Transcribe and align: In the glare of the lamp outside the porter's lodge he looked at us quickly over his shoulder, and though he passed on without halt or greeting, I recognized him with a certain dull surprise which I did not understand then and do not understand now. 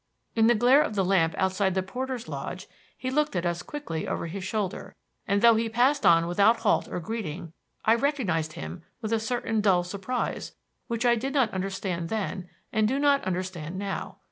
In 0.35 0.47
the 0.47 0.55
glare 0.55 0.81
of 0.81 0.95
the 0.95 1.05
lamp 1.05 1.35
outside 1.37 1.75
the 1.75 1.83
porter's 1.83 2.27
lodge 2.27 2.67
he 2.97 3.11
looked 3.11 3.35
at 3.35 3.45
us 3.45 3.61
quickly 3.61 4.07
over 4.07 4.25
his 4.25 4.43
shoulder, 4.43 4.95
and 5.27 5.43
though 5.43 5.53
he 5.53 5.69
passed 5.69 6.07
on 6.07 6.25
without 6.25 6.61
halt 6.61 6.87
or 6.87 6.99
greeting, 6.99 7.53
I 7.85 7.93
recognized 7.93 8.53
him 8.53 8.81
with 8.99 9.13
a 9.13 9.19
certain 9.19 9.61
dull 9.61 9.83
surprise 9.83 10.55
which 10.87 11.05
I 11.05 11.13
did 11.13 11.33
not 11.35 11.53
understand 11.53 12.09
then 12.09 12.49
and 12.73 12.87
do 12.87 12.97
not 12.97 13.23
understand 13.25 13.77
now. 13.77 14.17